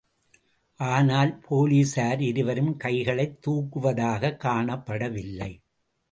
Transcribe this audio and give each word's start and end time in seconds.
ஆனால் 0.79 1.41
போலிஸார் 1.49 2.19
இருவரும் 2.19 2.77
கைகளைத்துக்குவதாகக் 2.83 4.39
காணப்படவில்லை. 4.43 5.51